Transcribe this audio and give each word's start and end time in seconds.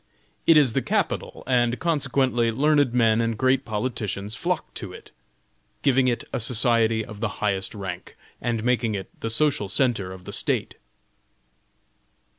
It 0.47 0.57
is 0.57 0.73
the 0.73 0.81
capital, 0.81 1.43
and 1.45 1.77
consequently 1.77 2.51
learned 2.51 2.91
men 2.91 3.21
and 3.21 3.37
great 3.37 3.65
politicians 3.65 4.33
flock 4.35 4.73
to 4.73 4.91
it, 4.91 5.11
giving 5.83 6.07
it 6.07 6.23
a 6.33 6.39
society 6.39 7.05
of 7.05 7.19
the 7.19 7.27
highest 7.37 7.75
rank, 7.75 8.17
and 8.41 8.63
making 8.63 8.95
it 8.95 9.11
the 9.19 9.29
social 9.29 9.69
centre 9.69 10.11
of 10.11 10.25
the 10.25 10.33
State. 10.33 10.73